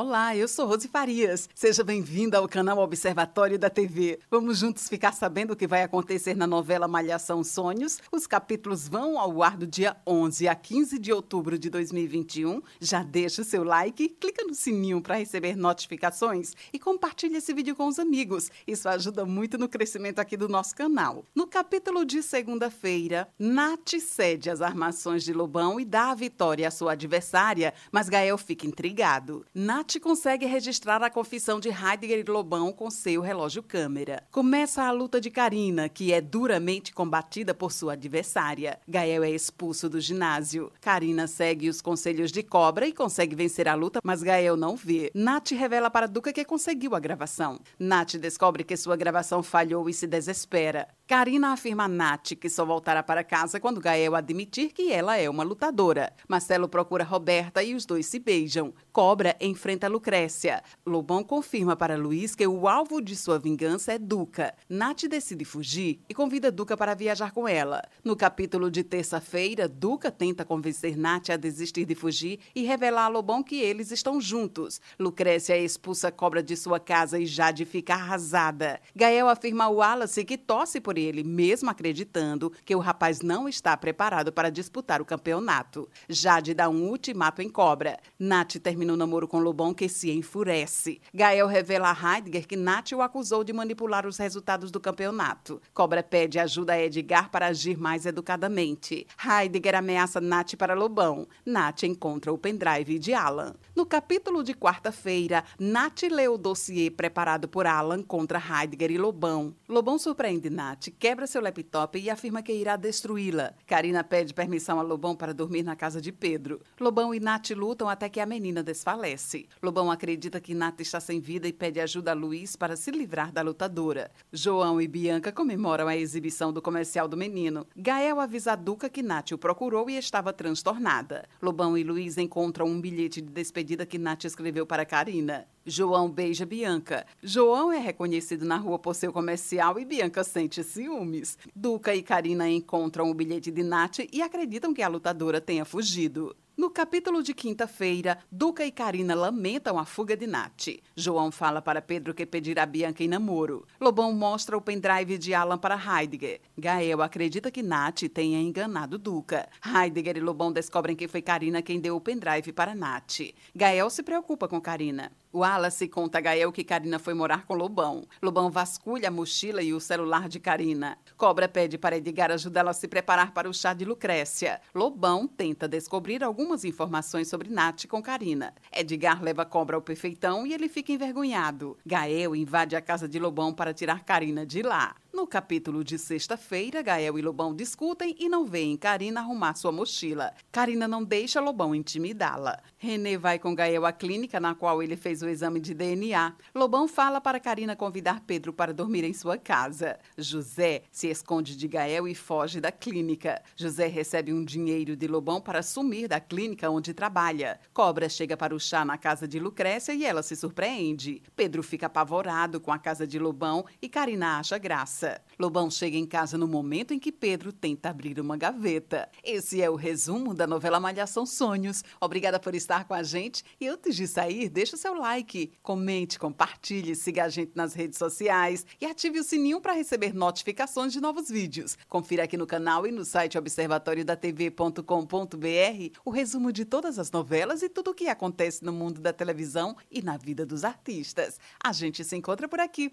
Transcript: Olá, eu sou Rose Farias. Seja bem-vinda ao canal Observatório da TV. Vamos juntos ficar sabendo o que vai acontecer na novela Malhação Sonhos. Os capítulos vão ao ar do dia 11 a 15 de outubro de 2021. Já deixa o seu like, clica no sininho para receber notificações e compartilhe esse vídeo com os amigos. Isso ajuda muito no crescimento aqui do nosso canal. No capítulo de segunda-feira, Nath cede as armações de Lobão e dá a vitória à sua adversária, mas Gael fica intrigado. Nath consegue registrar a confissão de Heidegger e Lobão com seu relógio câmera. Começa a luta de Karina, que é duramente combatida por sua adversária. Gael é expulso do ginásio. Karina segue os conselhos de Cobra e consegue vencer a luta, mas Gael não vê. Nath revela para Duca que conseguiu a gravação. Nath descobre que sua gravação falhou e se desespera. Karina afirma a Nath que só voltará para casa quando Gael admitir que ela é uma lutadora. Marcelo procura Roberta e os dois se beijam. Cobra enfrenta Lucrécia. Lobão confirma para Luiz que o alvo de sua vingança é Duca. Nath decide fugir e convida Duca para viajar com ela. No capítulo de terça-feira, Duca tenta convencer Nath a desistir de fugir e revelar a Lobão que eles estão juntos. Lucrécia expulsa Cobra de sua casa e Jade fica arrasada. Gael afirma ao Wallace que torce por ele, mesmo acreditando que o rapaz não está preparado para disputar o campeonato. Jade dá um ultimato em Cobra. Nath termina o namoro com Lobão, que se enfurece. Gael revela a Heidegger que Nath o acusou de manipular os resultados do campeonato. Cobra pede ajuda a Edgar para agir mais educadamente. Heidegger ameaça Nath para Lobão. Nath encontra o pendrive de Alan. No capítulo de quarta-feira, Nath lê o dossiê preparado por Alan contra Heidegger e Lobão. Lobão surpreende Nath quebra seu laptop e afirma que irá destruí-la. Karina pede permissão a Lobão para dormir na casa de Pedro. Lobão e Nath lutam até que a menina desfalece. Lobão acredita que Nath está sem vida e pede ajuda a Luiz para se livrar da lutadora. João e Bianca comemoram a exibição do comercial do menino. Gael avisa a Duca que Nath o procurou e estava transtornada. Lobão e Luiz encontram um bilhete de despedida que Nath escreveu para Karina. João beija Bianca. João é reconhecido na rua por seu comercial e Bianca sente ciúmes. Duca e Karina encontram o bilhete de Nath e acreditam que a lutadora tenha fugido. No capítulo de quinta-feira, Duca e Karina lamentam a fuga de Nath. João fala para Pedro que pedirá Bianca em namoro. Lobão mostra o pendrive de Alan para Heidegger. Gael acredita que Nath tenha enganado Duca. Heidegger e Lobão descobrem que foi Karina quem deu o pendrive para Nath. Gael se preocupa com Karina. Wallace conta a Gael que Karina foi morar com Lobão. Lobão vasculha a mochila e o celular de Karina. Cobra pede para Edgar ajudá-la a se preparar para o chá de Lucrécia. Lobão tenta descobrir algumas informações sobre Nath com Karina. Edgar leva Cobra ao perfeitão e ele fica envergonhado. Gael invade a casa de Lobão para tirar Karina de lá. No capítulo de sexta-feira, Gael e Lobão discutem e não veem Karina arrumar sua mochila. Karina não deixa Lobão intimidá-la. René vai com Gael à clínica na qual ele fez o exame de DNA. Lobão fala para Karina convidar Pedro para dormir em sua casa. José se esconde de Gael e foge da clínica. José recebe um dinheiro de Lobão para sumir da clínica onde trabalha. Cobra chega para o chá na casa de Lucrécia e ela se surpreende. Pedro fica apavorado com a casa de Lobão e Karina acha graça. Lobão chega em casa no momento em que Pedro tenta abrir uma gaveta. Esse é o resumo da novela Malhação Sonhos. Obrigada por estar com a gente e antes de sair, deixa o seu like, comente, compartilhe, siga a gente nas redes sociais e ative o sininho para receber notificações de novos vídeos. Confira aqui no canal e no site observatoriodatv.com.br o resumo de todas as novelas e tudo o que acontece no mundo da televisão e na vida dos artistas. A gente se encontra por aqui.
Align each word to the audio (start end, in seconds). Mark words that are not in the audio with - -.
Olá, 0.00 0.36
eu 0.36 0.46
sou 0.46 0.64
Rose 0.64 0.86
Farias. 0.86 1.48
Seja 1.52 1.82
bem-vinda 1.82 2.38
ao 2.38 2.46
canal 2.46 2.78
Observatório 2.78 3.58
da 3.58 3.68
TV. 3.68 4.20
Vamos 4.30 4.58
juntos 4.58 4.88
ficar 4.88 5.10
sabendo 5.10 5.54
o 5.54 5.56
que 5.56 5.66
vai 5.66 5.82
acontecer 5.82 6.36
na 6.36 6.46
novela 6.46 6.86
Malhação 6.86 7.42
Sonhos. 7.42 7.98
Os 8.12 8.24
capítulos 8.24 8.86
vão 8.86 9.18
ao 9.18 9.42
ar 9.42 9.56
do 9.56 9.66
dia 9.66 9.96
11 10.06 10.46
a 10.46 10.54
15 10.54 11.00
de 11.00 11.12
outubro 11.12 11.58
de 11.58 11.68
2021. 11.68 12.62
Já 12.80 13.02
deixa 13.02 13.42
o 13.42 13.44
seu 13.44 13.64
like, 13.64 14.10
clica 14.20 14.44
no 14.44 14.54
sininho 14.54 15.02
para 15.02 15.16
receber 15.16 15.56
notificações 15.56 16.54
e 16.72 16.78
compartilhe 16.78 17.38
esse 17.38 17.52
vídeo 17.52 17.74
com 17.74 17.88
os 17.88 17.98
amigos. 17.98 18.52
Isso 18.68 18.88
ajuda 18.88 19.24
muito 19.24 19.58
no 19.58 19.68
crescimento 19.68 20.20
aqui 20.20 20.36
do 20.36 20.48
nosso 20.48 20.76
canal. 20.76 21.24
No 21.34 21.44
capítulo 21.48 22.04
de 22.04 22.22
segunda-feira, 22.22 23.26
Nath 23.36 23.98
cede 24.00 24.48
as 24.48 24.62
armações 24.62 25.24
de 25.24 25.32
Lobão 25.32 25.80
e 25.80 25.84
dá 25.84 26.12
a 26.12 26.14
vitória 26.14 26.68
à 26.68 26.70
sua 26.70 26.92
adversária, 26.92 27.74
mas 27.90 28.08
Gael 28.08 28.38
fica 28.38 28.64
intrigado. 28.64 29.44
Nath 29.52 29.87
consegue 30.00 30.44
registrar 30.44 31.00
a 31.04 31.08
confissão 31.08 31.60
de 31.60 31.68
Heidegger 31.68 32.18
e 32.18 32.28
Lobão 32.28 32.72
com 32.72 32.90
seu 32.90 33.20
relógio 33.20 33.62
câmera. 33.62 34.24
Começa 34.32 34.82
a 34.82 34.90
luta 34.90 35.20
de 35.20 35.30
Karina, 35.30 35.88
que 35.88 36.12
é 36.12 36.20
duramente 36.20 36.92
combatida 36.92 37.54
por 37.54 37.70
sua 37.70 37.92
adversária. 37.92 38.80
Gael 38.88 39.22
é 39.22 39.30
expulso 39.30 39.88
do 39.88 40.00
ginásio. 40.00 40.72
Karina 40.80 41.28
segue 41.28 41.68
os 41.68 41.80
conselhos 41.80 42.32
de 42.32 42.42
Cobra 42.42 42.88
e 42.88 42.92
consegue 42.92 43.36
vencer 43.36 43.68
a 43.68 43.76
luta, 43.76 44.00
mas 44.02 44.24
Gael 44.24 44.56
não 44.56 44.74
vê. 44.74 45.12
Nath 45.14 45.52
revela 45.52 45.88
para 45.88 46.08
Duca 46.08 46.32
que 46.32 46.44
conseguiu 46.44 46.96
a 46.96 47.00
gravação. 47.00 47.60
Nath 47.78 48.16
descobre 48.16 48.64
que 48.64 48.76
sua 48.76 48.96
gravação 48.96 49.44
falhou 49.44 49.88
e 49.88 49.94
se 49.94 50.08
desespera. 50.08 50.88
Karina 51.08 51.54
afirma 51.54 51.84
a 51.84 51.88
Nath 51.88 52.34
que 52.38 52.50
só 52.50 52.66
voltará 52.66 53.02
para 53.02 53.24
casa 53.24 53.58
quando 53.58 53.80
Gael 53.80 54.14
admitir 54.14 54.74
que 54.74 54.92
ela 54.92 55.16
é 55.16 55.30
uma 55.30 55.42
lutadora. 55.42 56.12
Marcelo 56.28 56.68
procura 56.68 57.02
Roberta 57.02 57.62
e 57.62 57.74
os 57.74 57.86
dois 57.86 58.04
se 58.04 58.18
beijam. 58.18 58.74
Cobra 58.92 59.34
enfrenta 59.40 59.88
Lucrécia. 59.88 60.62
Lobão 60.84 61.24
confirma 61.24 61.74
para 61.74 61.96
Luiz 61.96 62.34
que 62.34 62.46
o 62.46 62.68
alvo 62.68 63.00
de 63.00 63.16
sua 63.16 63.38
vingança 63.38 63.94
é 63.94 63.98
Duca. 63.98 64.54
Nath 64.68 65.04
decide 65.08 65.46
fugir 65.46 65.98
e 66.10 66.12
convida 66.12 66.52
Duca 66.52 66.76
para 66.76 66.92
viajar 66.94 67.32
com 67.32 67.48
ela. 67.48 67.82
No 68.04 68.14
capítulo 68.14 68.70
de 68.70 68.84
terça-feira, 68.84 69.66
Duca 69.66 70.10
tenta 70.10 70.44
convencer 70.44 70.94
Nath 70.94 71.30
a 71.30 71.38
desistir 71.38 71.86
de 71.86 71.94
fugir 71.94 72.38
e 72.54 72.64
revelar 72.64 73.06
a 73.06 73.08
Lobão 73.08 73.42
que 73.42 73.58
eles 73.58 73.90
estão 73.90 74.20
juntos. 74.20 74.78
Lucrécia 74.98 75.56
expulsa 75.56 76.12
Cobra 76.12 76.42
de 76.42 76.54
sua 76.54 76.78
casa 76.78 77.18
e 77.18 77.24
Jade 77.24 77.64
fica 77.64 77.94
arrasada. 77.94 78.78
Gael 78.94 79.30
afirma 79.30 79.64
ao 79.64 79.76
Wallace 79.76 80.22
que 80.22 80.36
torce 80.36 80.78
por 80.78 80.97
ele, 80.98 81.22
mesmo 81.22 81.70
acreditando 81.70 82.52
que 82.64 82.74
o 82.74 82.80
rapaz 82.80 83.20
não 83.20 83.48
está 83.48 83.76
preparado 83.76 84.32
para 84.32 84.50
disputar 84.50 85.00
o 85.00 85.04
campeonato. 85.04 85.88
Jade 86.08 86.54
dá 86.54 86.68
um 86.68 86.88
ultimato 86.88 87.40
em 87.40 87.48
Cobra. 87.48 87.98
Nath 88.18 88.56
termina 88.56 88.92
o 88.92 88.96
namoro 88.96 89.28
com 89.28 89.38
Lobão, 89.38 89.72
que 89.72 89.88
se 89.88 90.10
enfurece. 90.10 91.00
Gael 91.14 91.46
revela 91.46 91.90
a 91.90 92.16
Heidegger 92.16 92.46
que 92.46 92.56
Nath 92.56 92.92
o 92.92 93.02
acusou 93.02 93.44
de 93.44 93.52
manipular 93.52 94.06
os 94.06 94.18
resultados 94.18 94.70
do 94.70 94.80
campeonato. 94.80 95.60
Cobra 95.72 96.02
pede 96.02 96.38
ajuda 96.38 96.74
a 96.74 96.82
Edgar 96.82 97.30
para 97.30 97.46
agir 97.46 97.78
mais 97.78 98.06
educadamente. 98.06 99.06
Heidegger 99.24 99.76
ameaça 99.76 100.20
Nath 100.20 100.54
para 100.56 100.74
Lobão. 100.74 101.26
Nath 101.44 101.84
encontra 101.84 102.32
o 102.32 102.38
pendrive 102.38 102.98
de 102.98 103.14
Alan. 103.14 103.54
No 103.74 103.86
capítulo 103.86 104.42
de 104.42 104.54
quarta-feira, 104.54 105.44
Nath 105.58 106.02
lê 106.10 106.28
o 106.28 106.36
dossiê 106.36 106.90
preparado 106.90 107.48
por 107.48 107.66
Alan 107.66 108.02
contra 108.02 108.38
Heidegger 108.38 108.90
e 108.90 108.98
Lobão. 108.98 109.54
Lobão 109.68 109.98
surpreende 109.98 110.50
Nath 110.50 110.87
quebra 110.90 111.26
seu 111.26 111.40
laptop 111.40 111.98
e 111.98 112.10
afirma 112.10 112.42
que 112.42 112.52
irá 112.52 112.76
destruí-la. 112.76 113.54
Karina 113.66 114.04
pede 114.04 114.34
permissão 114.34 114.78
a 114.78 114.82
Lobão 114.82 115.14
para 115.14 115.34
dormir 115.34 115.62
na 115.62 115.76
casa 115.76 116.00
de 116.00 116.12
Pedro. 116.12 116.60
Lobão 116.80 117.14
e 117.14 117.20
Nath 117.20 117.50
lutam 117.50 117.88
até 117.88 118.08
que 118.08 118.20
a 118.20 118.26
menina 118.26 118.62
desfalece. 118.62 119.48
Lobão 119.62 119.90
acredita 119.90 120.40
que 120.40 120.54
Nath 120.54 120.80
está 120.80 121.00
sem 121.00 121.20
vida 121.20 121.48
e 121.48 121.52
pede 121.52 121.80
ajuda 121.80 122.12
a 122.12 122.14
Luiz 122.14 122.56
para 122.56 122.76
se 122.76 122.90
livrar 122.90 123.32
da 123.32 123.42
lutadora. 123.42 124.10
João 124.32 124.80
e 124.80 124.88
Bianca 124.88 125.32
comemoram 125.32 125.88
a 125.88 125.96
exibição 125.96 126.52
do 126.52 126.62
comercial 126.62 127.08
do 127.08 127.16
menino. 127.16 127.66
Gael 127.76 128.20
avisa 128.20 128.52
a 128.52 128.56
Duca 128.56 128.88
que 128.88 129.02
Nath 129.02 129.32
o 129.32 129.38
procurou 129.38 129.88
e 129.90 129.96
estava 129.96 130.32
transtornada. 130.32 131.28
Lobão 131.42 131.76
e 131.76 131.82
Luiz 131.82 132.18
encontram 132.18 132.66
um 132.66 132.80
bilhete 132.80 133.20
de 133.20 133.30
despedida 133.30 133.86
que 133.86 133.98
Nath 133.98 134.24
escreveu 134.24 134.66
para 134.66 134.84
Karina. 134.84 135.46
João 135.68 136.10
beija 136.10 136.46
Bianca. 136.46 137.04
João 137.22 137.70
é 137.70 137.78
reconhecido 137.78 138.46
na 138.46 138.56
rua 138.56 138.78
por 138.78 138.94
seu 138.94 139.12
comercial 139.12 139.78
e 139.78 139.84
Bianca 139.84 140.24
sente 140.24 140.64
ciúmes. 140.64 141.36
Duca 141.54 141.94
e 141.94 142.02
Karina 142.02 142.48
encontram 142.48 143.10
o 143.10 143.14
bilhete 143.14 143.50
de 143.50 143.62
Nath 143.62 143.98
e 144.10 144.22
acreditam 144.22 144.72
que 144.72 144.80
a 144.80 144.88
lutadora 144.88 145.42
tenha 145.42 145.66
fugido. 145.66 146.34
No 146.58 146.70
capítulo 146.70 147.22
de 147.22 147.32
quinta-feira, 147.34 148.18
Duca 148.32 148.66
e 148.66 148.72
Karina 148.72 149.14
lamentam 149.14 149.78
a 149.78 149.84
fuga 149.84 150.16
de 150.16 150.26
Nath. 150.26 150.80
João 150.96 151.30
fala 151.30 151.62
para 151.62 151.80
Pedro 151.80 152.12
que 152.12 152.26
pedirá 152.26 152.66
Bianca 152.66 153.04
em 153.04 153.06
namoro. 153.06 153.64
Lobão 153.80 154.12
mostra 154.12 154.56
o 154.56 154.60
pendrive 154.60 155.18
de 155.18 155.32
Alan 155.32 155.56
para 155.56 155.76
Heidegger. 155.76 156.40
Gael 156.58 157.00
acredita 157.00 157.48
que 157.48 157.62
Nath 157.62 158.08
tenha 158.12 158.40
enganado 158.40 158.98
Duca. 158.98 159.48
Heidegger 159.64 160.16
e 160.16 160.20
Lobão 160.20 160.50
descobrem 160.50 160.96
que 160.96 161.06
foi 161.06 161.22
Karina 161.22 161.62
quem 161.62 161.78
deu 161.78 161.94
o 161.94 162.00
pendrive 162.00 162.52
para 162.52 162.74
Nath. 162.74 163.20
Gael 163.54 163.88
se 163.88 164.02
preocupa 164.02 164.48
com 164.48 164.60
Karina. 164.60 165.12
Wallace 165.32 165.88
conta 165.88 166.18
a 166.18 166.20
Gael 166.20 166.50
que 166.50 166.64
Karina 166.64 166.98
foi 166.98 167.14
morar 167.14 167.44
com 167.44 167.54
Lobão. 167.54 168.06
Lobão 168.22 168.50
vasculha 168.50 169.08
a 169.08 169.10
mochila 169.10 169.62
e 169.62 169.74
o 169.74 169.80
celular 169.80 170.28
de 170.28 170.40
Karina. 170.40 170.96
Cobra 171.16 171.48
pede 171.48 171.76
para 171.76 171.96
Edgar 171.96 172.30
ajudá-la 172.30 172.70
a 172.70 172.74
se 172.74 172.88
preparar 172.88 173.32
para 173.32 173.48
o 173.48 173.54
chá 173.54 173.74
de 173.74 173.84
Lucrécia. 173.84 174.60
Lobão 174.74 175.26
tenta 175.26 175.68
descobrir 175.68 176.24
algumas 176.24 176.64
informações 176.64 177.28
sobre 177.28 177.50
Nath 177.50 177.86
com 177.86 178.02
Karina. 178.02 178.54
Edgar 178.72 179.22
leva 179.22 179.44
Cobra 179.44 179.76
ao 179.76 179.82
perfeitão 179.82 180.46
e 180.46 180.54
ele 180.54 180.68
fica 180.68 180.92
envergonhado. 180.92 181.76
Gael 181.84 182.34
invade 182.34 182.74
a 182.74 182.80
casa 182.80 183.08
de 183.08 183.18
Lobão 183.18 183.52
para 183.52 183.74
tirar 183.74 184.04
Karina 184.04 184.46
de 184.46 184.62
lá. 184.62 184.94
No 185.10 185.26
capítulo 185.26 185.82
de 185.82 185.98
sexta-feira, 185.98 186.82
Gael 186.82 187.18
e 187.18 187.22
Lobão 187.22 187.54
discutem 187.54 188.14
e 188.20 188.28
não 188.28 188.44
veem 188.44 188.76
Karina 188.76 189.20
arrumar 189.20 189.54
sua 189.54 189.72
mochila. 189.72 190.34
Karina 190.52 190.86
não 190.86 191.02
deixa 191.02 191.40
Lobão 191.40 191.74
intimidá-la. 191.74 192.60
René 192.76 193.16
vai 193.16 193.38
com 193.38 193.54
Gael 193.54 193.86
à 193.86 193.92
clínica 193.92 194.38
na 194.38 194.54
qual 194.54 194.82
ele 194.82 194.96
fez 194.96 195.22
o 195.22 195.28
exame 195.28 195.60
de 195.60 195.72
DNA. 195.72 196.34
Lobão 196.54 196.86
fala 196.86 197.22
para 197.22 197.40
Karina 197.40 197.74
convidar 197.74 198.20
Pedro 198.20 198.52
para 198.52 198.74
dormir 198.74 199.02
em 199.02 199.14
sua 199.14 199.38
casa. 199.38 199.98
José 200.16 200.82
se 200.92 201.08
esconde 201.08 201.56
de 201.56 201.66
Gael 201.66 202.06
e 202.06 202.14
foge 202.14 202.60
da 202.60 202.70
clínica. 202.70 203.42
José 203.56 203.86
recebe 203.86 204.32
um 204.32 204.44
dinheiro 204.44 204.94
de 204.94 205.08
Lobão 205.08 205.40
para 205.40 205.62
sumir 205.62 206.06
da 206.06 206.20
clínica 206.20 206.70
onde 206.70 206.92
trabalha. 206.92 207.58
Cobra 207.72 208.10
chega 208.10 208.36
para 208.36 208.54
o 208.54 208.60
chá 208.60 208.84
na 208.84 208.98
casa 208.98 209.26
de 209.26 209.40
Lucrécia 209.40 209.94
e 209.94 210.04
ela 210.04 210.22
se 210.22 210.36
surpreende. 210.36 211.22
Pedro 211.34 211.62
fica 211.62 211.86
apavorado 211.86 212.60
com 212.60 212.70
a 212.70 212.78
casa 212.78 213.06
de 213.06 213.18
Lobão 213.18 213.64
e 213.80 213.88
Karina 213.88 214.38
acha 214.38 214.58
graça. 214.58 214.97
Lobão 215.38 215.70
chega 215.70 215.96
em 215.96 216.06
casa 216.06 216.36
no 216.36 216.48
momento 216.48 216.92
em 216.92 216.98
que 216.98 217.12
Pedro 217.12 217.52
tenta 217.52 217.90
abrir 217.90 218.18
uma 218.20 218.36
gaveta. 218.36 219.08
Esse 219.22 219.62
é 219.62 219.70
o 219.70 219.76
resumo 219.76 220.34
da 220.34 220.46
novela 220.46 220.80
Malhação 220.80 221.24
Sonhos. 221.24 221.84
Obrigada 222.00 222.40
por 222.40 222.54
estar 222.54 222.84
com 222.84 222.94
a 222.94 223.02
gente 223.02 223.44
e 223.60 223.68
antes 223.68 223.94
de 223.94 224.06
sair, 224.06 224.48
deixa 224.48 224.76
o 224.76 224.78
seu 224.78 224.94
like, 224.94 225.52
comente, 225.62 226.18
compartilhe, 226.18 226.94
siga 226.94 227.24
a 227.24 227.28
gente 227.28 227.52
nas 227.54 227.74
redes 227.74 227.98
sociais 227.98 228.66
e 228.80 228.86
ative 228.86 229.20
o 229.20 229.24
sininho 229.24 229.60
para 229.60 229.72
receber 229.72 230.14
notificações 230.14 230.92
de 230.92 231.00
novos 231.00 231.28
vídeos. 231.28 231.76
Confira 231.88 232.24
aqui 232.24 232.36
no 232.36 232.46
canal 232.46 232.86
e 232.86 232.90
no 232.90 233.04
site 233.04 233.38
observatoriodatv.com.br 233.38 235.98
o 236.04 236.10
resumo 236.10 236.52
de 236.52 236.64
todas 236.64 236.98
as 236.98 237.10
novelas 237.10 237.62
e 237.62 237.68
tudo 237.68 237.90
o 237.90 237.94
que 237.94 238.08
acontece 238.08 238.64
no 238.64 238.72
mundo 238.72 239.00
da 239.00 239.12
televisão 239.12 239.76
e 239.90 240.02
na 240.02 240.16
vida 240.16 240.44
dos 240.44 240.64
artistas. 240.64 241.38
A 241.62 241.72
gente 241.72 242.04
se 242.04 242.16
encontra 242.16 242.48
por 242.48 242.60
aqui. 242.60 242.92